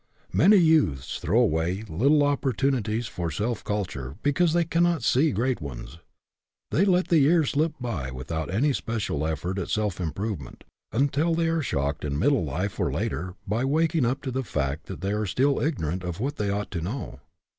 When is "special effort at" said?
8.73-9.69